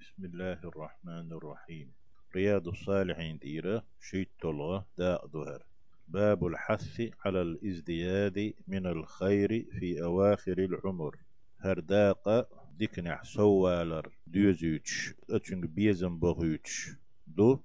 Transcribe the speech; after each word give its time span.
بسم 0.00 0.24
الله 0.24 0.52
الرحمن 0.64 1.32
الرحيم 1.32 1.92
رياض 2.36 2.68
الصالحين 2.68 3.38
ديرة 3.38 3.84
شيت 4.00 4.28
طلغة 4.42 4.86
داء 4.98 5.26
ظهر 5.26 5.62
باب 6.08 6.46
الحث 6.46 7.00
على 7.24 7.42
الازدياد 7.42 8.54
من 8.68 8.86
الخير 8.86 9.66
في 9.78 10.02
أواخر 10.02 10.58
العمر 10.58 11.16
هرداق 11.60 12.48
ديكنح 12.78 13.24
سوالر 13.24 14.12
ديوزيوش 14.26 15.14
أتشنج 15.30 15.64
بيزن 15.64 16.18
بغيوش 16.18 16.90
دو 17.26 17.60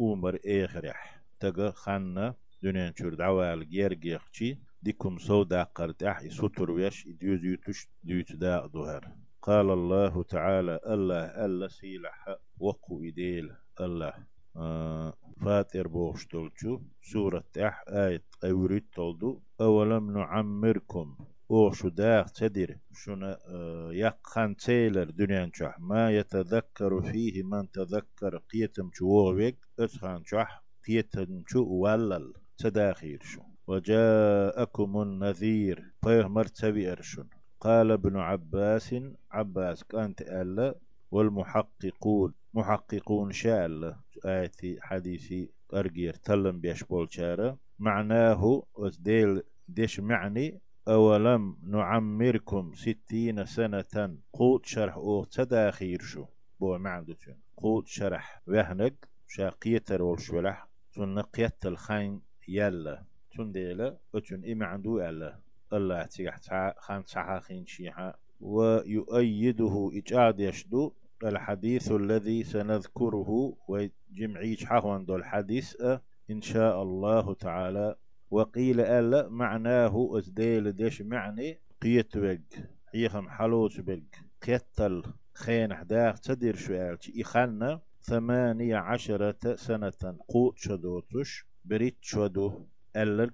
أمر 0.00 0.38
إخرح 0.46 1.20
تغا 1.40 1.70
خاننا 1.70 2.34
دنيا 2.62 2.92
شور 2.98 3.14
دعوال 3.14 3.68
جيرجيخشي 3.68 4.58
ديكم 4.82 5.18
سودا 5.18 5.62
قرتح 5.62 6.28
ستر 6.28 6.70
ويش 6.70 7.08
ديوزيوتش 7.08 7.88
ديوت 8.04 8.32
داء 8.32 8.68
ظهر 8.68 9.12
قال 9.44 9.70
الله 9.70 10.22
تعالى 10.22 10.80
الله 10.86 11.24
الله 11.44 11.68
سيلح 11.68 12.36
وقو 12.58 13.02
إديل 13.02 13.46
الله 13.80 14.14
آه 14.56 15.12
فاتر 15.44 15.88
بوشتولشو 15.88 16.80
سورة 17.02 17.44
أح 17.58 17.84
آية 17.88 18.24
أوريت 18.44 18.86
تولدو. 18.94 19.40
أولم 19.60 20.10
نعمركم 20.18 21.16
أوشو 21.50 21.88
داغ 21.88 22.26
تدير 22.26 22.78
شنا 22.92 23.38
آه 23.48 23.90
يقخان 23.92 24.56
تيلر 24.56 25.10
دنيان 25.10 25.50
شح. 25.52 25.76
ما 25.78 26.10
يتذكر 26.10 27.02
فيه 27.02 27.42
من 27.42 27.70
تذكر 27.70 28.36
قيتم 28.52 28.90
شووغيك 28.92 29.58
أسخان 29.78 30.24
شح 30.24 30.64
قيتم 30.86 31.42
شو 31.46 31.62
ولل 31.64 32.32
تداخير 32.58 33.20
شو. 33.22 33.42
وجاءكم 33.66 35.02
النذير 35.02 35.92
فيه 36.04 36.28
مرتبي 36.28 36.92
أرشن 36.92 37.28
قال 37.64 37.90
ابن 37.90 38.16
عباس 38.16 38.94
عباس 39.30 39.84
كانت 39.84 40.22
ألا 40.22 40.74
والمحققون 41.10 42.34
محققون 42.54 43.30
الله 43.44 43.96
آية 44.26 44.80
حديثي 44.80 45.50
أرجير 45.74 46.14
تلم 46.14 46.60
بيش 46.60 46.84
بولشارة 46.84 47.58
معناه 47.78 48.62
وزديل 48.74 49.42
ديش 49.68 50.00
معني؟ 50.00 50.60
أولم 50.88 51.56
نعمركم 51.62 52.72
ستين 52.74 53.44
سنة؟ 53.44 54.16
قوت 54.32 54.66
شرح 54.66 54.96
أو 54.96 55.24
تداخير 55.24 56.00
شو؟ 56.02 56.24
بو 56.60 56.78
معدتون 56.78 57.36
قوت 57.56 57.86
شرح 57.86 58.42
وهنك 58.46 59.08
شاقيتر 59.26 60.02
والشولح 60.02 60.68
تنقيت 60.94 61.66
الخين 61.66 62.20
يلا. 62.48 63.04
تنديلا 63.36 63.96
أتون 64.14 64.44
إما 64.44 64.66
عندو 64.66 65.00
ألا 65.00 65.38
الله 65.72 66.02
تيح 66.02 66.38
خان 66.78 67.04
تحاخين 67.04 67.66
شيحا 67.66 68.14
ويؤيده 68.40 69.90
إجاد 69.94 70.40
يشدو 70.40 70.92
الحديث 71.24 71.92
الذي 71.92 72.44
سنذكره 72.44 73.56
وجمعيش 73.68 74.64
حهوان 74.64 75.04
دو 75.04 75.16
الحديث 75.16 75.76
إن 76.30 76.42
شاء 76.42 76.82
الله 76.82 77.34
تعالى. 77.34 77.96
وقيل 78.30 78.80
ألا 78.80 79.28
معناه 79.28 80.10
أزديل 80.18 80.72
ديش 80.72 81.02
معني 81.02 81.58
قيت 81.82 82.18
بق 82.18 82.38
حيخم 82.92 83.28
حلوش 83.28 83.80
بق 83.80 84.02
قيتل 84.46 85.02
خين 85.34 85.74
حداخ 85.74 86.20
تدير 86.20 86.56
شوال 86.56 86.98
إخلنا 87.20 87.80
ثمانية 88.00 88.76
عشرة 88.76 89.56
سنة 89.56 90.16
قوت 90.28 90.58
شدوتش 90.58 91.46
بريت 91.64 91.96
شدو 92.00 92.66
ألا 92.96 93.30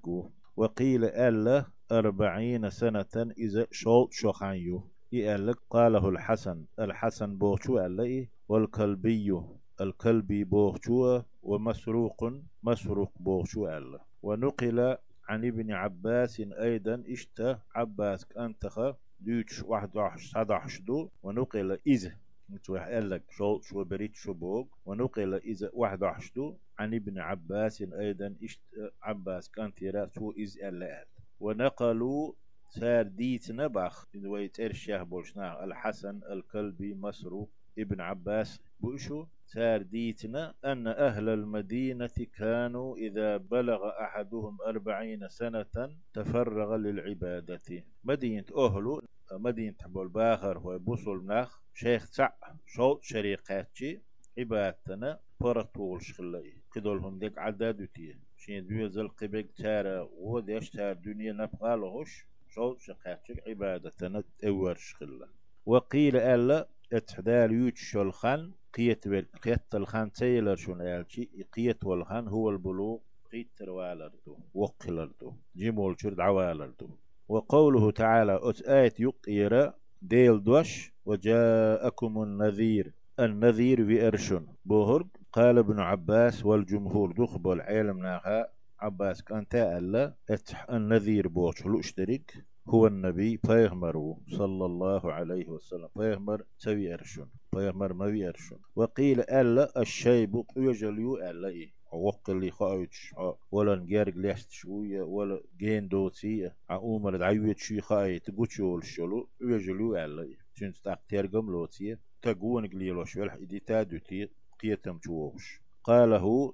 وقيل 0.57 1.05
ألا 1.05 1.65
أربعين 1.93 2.71
سنة 2.71 3.33
إذا 3.39 3.67
شوط 3.71 4.13
شخانيو 4.13 4.91
يألك 5.13 5.57
قاله 5.71 6.09
الحسن. 6.09 6.65
الحسن 6.79 7.39
بوشو 7.39 7.79
ألئي 7.79 8.29
والكلبي 8.49 9.41
الكلبي 9.81 10.45
بوشو 10.45 11.23
ومسروق 11.43 12.33
مسروق 12.63 13.13
بوشو 13.21 13.69
ألا 13.69 14.01
ونقل 14.23 14.97
عن 15.29 15.45
ابن 15.45 15.73
عباس 15.73 16.41
أيضا 16.41 17.03
اشتا 17.09 17.61
عباس 17.75 18.27
أنتخ 18.39 18.95
ديوش 19.21 19.63
واحد 19.63 19.97
واحد 19.97 20.85
دو 20.87 21.09
ونقل 21.23 21.79
إذ 21.87 22.11
نتوح 22.51 22.89
لك 22.89 23.23
شو 23.31 23.61
شو 23.61 23.85
بريت 23.85 24.15
شو 24.17 24.33
بوغ 24.33 24.67
ونقل 24.87 25.35
إذا 25.35 25.71
واحد 25.73 26.01
دو 26.37 26.57
عن 26.79 26.95
ابن 26.95 27.19
عباس 27.19 27.83
أيضا 27.83 28.35
إشت 28.43 28.61
عباس 29.03 29.51
كان 29.51 29.73
شو 30.15 30.31
إذ 30.31 30.57
ألا 30.65 31.05
ونقلوا 31.41 32.33
سار 32.71 33.03
ديت 33.03 33.51
نبخ 33.51 34.07
ويت 34.27 34.61
إرشاه 34.61 35.03
بولشنا 35.03 35.65
الحسن 35.65 36.21
الكلبي 36.33 36.95
مسروق 36.95 37.51
ابن 37.79 38.01
عباس 38.01 38.61
بوشو. 38.81 39.27
سار 39.47 39.83
ديتنا 39.83 40.55
أن 40.65 40.87
أهل 40.87 41.29
المدينة 41.29 42.17
كانوا 42.39 42.97
إذا 42.97 43.37
بلغ 43.37 43.89
أحدهم 43.89 44.59
أربعين 44.67 45.29
سنة 45.29 45.67
تفرغ 46.15 46.77
للعبادة. 46.77 47.85
مدينة 48.05 48.45
أهلو 48.57 49.03
مدينة 49.33 49.77
بول 49.87 50.09
باخر 50.09 50.59
هو 50.59 50.79
بوصل 50.79 51.47
شيخ 51.75 52.11
تع 52.11 52.33
شوط 52.67 53.03
شريقاتي 53.03 54.03
عبادتنا 54.39 55.21
فرطول 55.41 56.03
شخلي 56.03 56.53
قدولهم 56.77 57.19
ديك 57.19 57.39
عدادتي 57.39 58.17
شين 58.37 58.67
دوية 58.67 58.89
زل 58.89 59.09
قبق 59.09 59.45
تارا 59.57 60.09
وديش 60.19 60.71
تار 60.71 60.93
دنيا 60.93 61.33
نبقالهوش 61.33 62.27
شو 62.55 62.77
شقاتك 62.79 63.49
عبادتنا 63.49 64.23
تأور 64.39 64.75
شخلة 64.75 65.29
وقيل 65.67 66.17
ألا 66.17 66.69
اتحدال 66.93 67.53
يوتش 67.53 67.97
الخان 67.97 68.53
قيت 68.75 69.09
قيت 69.45 69.75
الخان 69.75 70.13
تيلر 70.13 70.57
شون 70.57 70.81
آلشي 70.81 71.29
قيت 71.57 71.85
والخان 71.85 72.29
هو 72.29 72.51
البلوغ 72.51 72.99
قيت 73.33 73.49
تروالردو 73.57 74.39
وقلردو 74.55 75.33
جيمول 75.57 75.97
شرد 76.01 76.21
عوالردو 76.21 76.89
وقوله 77.29 77.91
تعالى 77.91 78.41
أت 78.43 78.61
آية 78.63 78.95
يقير 78.99 79.73
ديل 80.03 80.45
دوش 80.45 80.93
وجاءكم 81.07 82.23
النذير 82.23 82.93
النذير 83.21 83.83
بأرشن 83.85 84.47
بوهرب 84.65 85.09
قال 85.33 85.59
ابن 85.59 85.81
عباس 85.81 86.47
والجمهور 86.47 87.13
دخبل 87.13 87.61
علم 87.61 87.99
ناها 87.99 88.53
عباس 88.81 89.23
كان 89.23 89.49
تألا 89.49 90.15
إتح 90.31 90.71
النذير 90.71 91.29
بوش 91.29 91.67
اشترك 91.67 92.45
هو 92.69 92.87
النبي 92.87 93.37
فيغمر 93.37 94.17
صلى 94.29 94.67
الله 94.67 95.13
عليه 95.13 95.49
وسلم 95.49 95.89
فيغمر 95.95 96.45
سوي 96.59 96.95
أرشن 96.95 97.27
فيغمر 97.55 97.93
ما 97.93 98.29
أرشن 98.29 98.59
وقيل 98.77 99.21
ألا 99.21 99.81
الشيب 99.81 100.45
يجليو 100.57 101.17
ألا 101.17 101.49
إيه 101.49 101.73
وقل 101.93 102.51
خايتش 102.51 103.15
ولا 103.51 103.77
نجارج 103.77 104.17
ليست 104.17 104.51
شوية 104.51 105.03
ولا 105.03 105.43
جين 105.59 105.89
دوتي 105.89 106.51
عمر 106.71 107.17
دعيوت 107.17 107.59
شي 107.59 107.81
خايت 107.81 108.31
قوتشول 108.31 108.85
شلو 108.85 109.29
يجليو 109.41 109.97
ألا 109.97 110.23
إيه. 110.23 110.39
شنت 110.55 110.77
تاقتير 110.77 111.27
قملوتي 111.27 111.97
تقون 112.23 112.67
قليلو 112.67 113.05
شوالح 113.05 113.35
إدي 113.35 113.59
تادوتي 113.61 114.29
قيتم 114.63 114.99
جووش. 115.07 115.61
قاله 115.85 116.53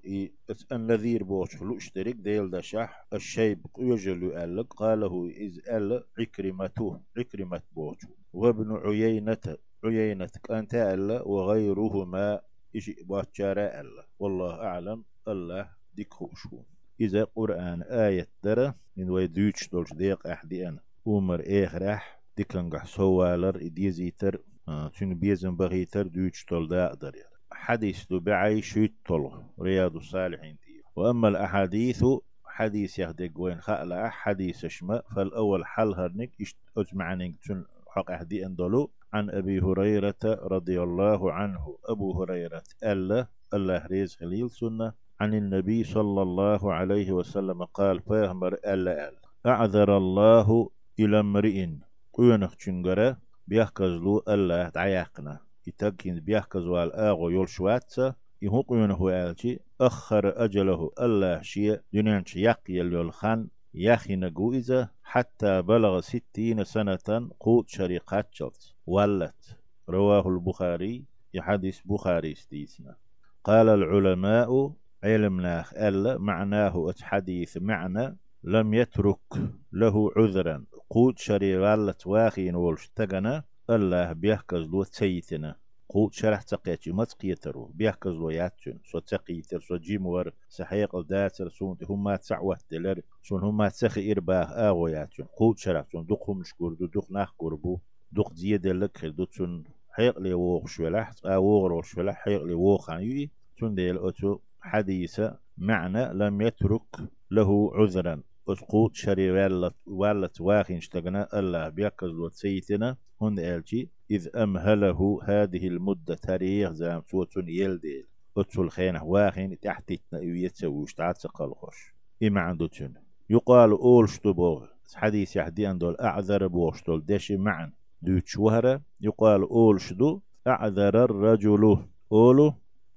النذير 0.72 1.22
بوش 1.24 1.56
خلو 1.56 1.76
اشترك 1.76 2.14
ديل 2.14 2.50
دشح 2.50 3.06
الشيب 3.12 3.66
يجلو 3.78 4.28
ألق 4.44 4.74
قاله 4.74 5.26
إذ 5.28 5.58
أل 5.68 6.04
عكرمته 6.18 7.00
عكرمة 7.18 7.62
بوش. 7.72 7.98
وابن 8.32 8.76
عيينة 8.76 9.44
عيينة 9.84 10.30
أنت 10.50 10.74
ألا 10.74 11.22
وغيرهما 11.22 12.40
إشي 12.76 12.96
باتشارا 13.08 13.80
ألا 13.80 14.06
والله 14.18 14.54
أعلم 14.54 15.04
الله 15.28 15.68
ديك 15.94 16.12
خوشو 16.14 16.62
إذا 17.00 17.24
قرآن 17.24 17.82
آية 17.82 18.28
درة 18.44 18.74
من 18.96 19.10
ويدوش 19.10 19.68
دولش 19.72 19.92
ديق 19.92 20.26
أحدي 20.26 20.68
أنا. 20.68 20.80
أمر 21.08 21.42
إخرح 21.46 22.22
ديكنغح 22.36 22.84
سوالر 22.86 23.56
إديزيتر 23.56 24.42
آه 24.68 24.88
تون 24.88 25.14
بيزن 25.14 25.56
بغيتر 25.56 26.06
دوش 26.06 26.46
دول 26.50 26.68
دا 26.68 26.86
أقدر. 26.86 27.12
حديث 27.56 28.12
بعي 28.12 28.62
شيتل 28.62 29.30
رياض 29.60 29.96
الصالحين 29.96 30.56
وأما 30.96 31.28
الأحاديث 31.28 32.04
حديث 32.44 32.98
يهدق 32.98 33.30
وين 33.36 33.60
خألا 33.60 34.08
حديث 34.08 34.66
شما 34.66 35.02
فالأول 35.16 35.66
حل 35.66 35.94
هرنك 35.94 36.30
أجمعنك 36.78 37.34
تن 37.44 37.64
حق 37.88 38.10
أهدي 38.10 38.46
أندلو. 38.46 38.90
عن 39.12 39.30
أبي 39.30 39.60
هريرة 39.60 40.24
رضي 40.24 40.82
الله 40.82 41.32
عنه. 41.32 41.78
أبو 41.84 42.22
هريرة 42.22 42.62
ألا 42.84 43.26
الله 43.54 43.86
ريز 43.86 44.16
خليل 44.16 44.50
سنة. 44.50 44.92
عن 45.20 45.34
النبي 45.34 45.84
صلى 45.84 46.22
الله 46.22 46.72
عليه 46.72 47.12
وسلم 47.12 47.64
قال 47.64 48.00
فيهمر 48.00 48.54
ألا 48.54 49.08
ألا. 49.08 49.20
أعذر 49.46 49.96
الله 49.96 50.70
إلى 51.00 51.20
امرئ. 51.20 51.68
قينخ 52.12 52.52
چنگره 52.56 53.16
بيحكزلو 53.48 54.22
الله 54.28 54.68
دعيقنا 54.68 55.45
يتكين 55.66 56.20
بيحكز 56.20 56.66
والآغو 56.66 57.30
يلشواتسا 57.30 58.14
يهقون 58.42 58.90
هو 58.90 59.10
آلتي 59.10 59.60
أخر 59.80 60.44
أجله 60.44 60.90
الله 61.00 61.42
شيء 61.42 61.80
دنيانش 61.92 62.36
يقيل 62.36 62.92
يلخان 62.92 63.48
يخي 63.74 64.16
نقوئزة 64.16 64.88
حتى 65.02 65.62
بلغ 65.62 66.00
ستين 66.00 66.64
سنة 66.64 67.30
قوت 67.40 67.68
شريقات 67.68 68.28
جلت 68.40 68.74
ولت 68.86 69.56
رواه 69.88 70.28
البخاري 70.28 71.04
يحدث 71.34 71.80
بخاري 71.84 72.34
ستيسنا. 72.34 72.96
قال 73.44 73.68
العلماء 73.68 74.72
علمنا 75.04 75.64
ألا 75.88 76.18
معناه 76.18 76.94
حديث 77.02 77.58
معنى 77.60 78.16
لم 78.44 78.74
يترك 78.74 79.32
له 79.72 80.10
عذرا. 80.16 80.64
قوت 80.90 81.18
شري 81.18 81.58
غالت 81.58 82.06
واخين 82.06 82.54
ولش 82.54 82.90
تغنى 82.96 83.42
الله 83.70 84.12
بيحكز 84.12 84.58
لو 84.58 84.82
تسيتنا 84.82 85.56
قوت 85.88 86.12
شرح 86.12 86.42
تقيتي 86.42 86.92
ما 86.92 87.04
تقيترو. 87.04 87.70
بيحكز 87.74 88.10
لو 88.12 88.30
ياتشن 88.30 88.78
سو 88.84 88.98
تقيتر. 88.98 89.60
سو 89.60 89.76
جيمور 89.76 90.32
سحيق 90.48 90.96
الداتر. 90.96 91.48
سون 91.48 91.78
هما 91.82 92.16
تسعوه 92.16 92.58
دلر. 92.70 93.00
سون 93.22 93.42
هما 93.42 93.68
تسخي 93.68 94.12
إرباه 94.12 94.44
آغو 94.68 94.88
ياتشن 94.88 95.24
قوت 95.24 95.58
شرح 95.58 95.86
سون 95.92 96.06
دقهم 96.06 96.42
شكور 96.42 96.74
دو. 96.74 96.86
دق 96.86 97.10
ناخ 97.10 97.34
قربو 97.38 97.78
دق 98.12 98.32
زيادة 98.32 98.72
لك 98.72 98.96
خل 98.98 99.16
دو 99.16 99.26
سون 99.30 99.64
حيق 99.90 100.18
لي 100.18 100.34
ووغ 100.34 100.66
شولح 100.66 101.12
آوغ 101.24 101.82
شولح 101.82 102.14
حيق 102.14 102.42
لي 102.42 102.54
ووغ 102.54 102.90
عن 102.90 103.28
سون 103.60 103.74
ديل 103.74 103.98
أتو 103.98 104.38
حديثة. 104.60 105.38
معنى 105.58 106.14
لم 106.14 106.42
يترك 106.42 106.96
له 107.30 107.70
عذرا. 107.74 108.22
اسقوط 108.48 108.94
شري 108.94 109.30
والت 109.30 109.74
والت 109.86 110.40
واخين 110.40 110.76
اشتغنا 110.76 111.38
الله 111.38 111.68
بيكز 111.68 112.10
وتسيتنا 112.10 112.96
هن 113.22 113.38
الجي 113.38 113.90
إذ 114.10 114.36
أمهله 114.36 115.20
هذه 115.24 115.68
المدة 115.68 116.14
تاريخ 116.14 116.72
زام 116.72 117.02
صوتون 117.10 117.48
يلديل 117.48 118.06
أتسل 118.38 118.68
خينه 118.68 119.04
واخين 119.04 119.60
تحتتنا 119.60 120.20
يتسويش 120.22 120.94
تعتقل 120.94 121.54
خوش. 121.54 121.94
إما 122.22 122.40
عنده 122.40 122.66
تن 122.66 122.94
يقال 123.30 123.70
أول 123.70 124.08
شتبوغ 124.08 124.66
حديث 124.94 125.36
يحدي 125.36 125.72
دول 125.72 125.96
أعذر 126.00 126.46
بوشتول 126.46 127.06
دشي 127.06 127.36
معا 127.36 127.72
دوتش 128.02 128.36
وهرة 128.36 128.82
يقال 129.00 129.40
أول 129.40 129.80
شدو. 129.80 130.20
أعذر 130.46 131.04
الرجل 131.04 131.78
أولو 132.12 132.54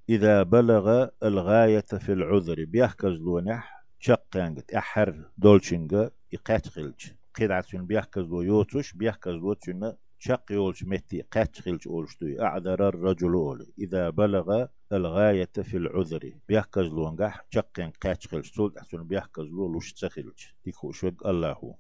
إذا 0.09 0.43
بلغ 0.43 1.07
الغاية 1.23 1.85
في 1.99 2.13
العذر. 2.13 2.65
بيحكز 2.65 3.11
لونح 3.11 3.78
شقيانجت 3.99 4.73
أحر 4.73 5.29
دولشنجا 5.37 6.11
يقاتخلج 6.31 7.11
قيدعتون 7.35 7.85
بيحكز 7.85 8.23
لو 8.23 8.41
يوتوش 8.41 8.93
بيحكز 8.93 9.31
لو 9.31 9.53
تشنا 9.53 9.97
شق 10.19 10.51
يولش 10.51 10.83
متي 10.83 11.21
قاتخلج 11.21 11.87
أولشتوي 11.87 12.41
أعذر 12.41 12.87
الرجل 12.87 13.33
أول 13.33 13.73
إذا 13.79 14.09
بلغ 14.09 14.65
الغاية 14.93 15.49
في 15.63 15.77
العذر 15.77 16.33
بيحكز 16.47 16.83
لونجح 16.83 17.45
شقيان 17.49 17.91
قاتخلج 18.03 18.45
سولد 18.45 18.77
أحسن 18.77 19.03
بيحكز 19.03 19.43
لو 19.43 19.73
لوش 19.73 19.93
تخلج 19.93 20.45
ديكو 20.65 20.91
شوق 20.91 21.27
الله. 21.27 21.75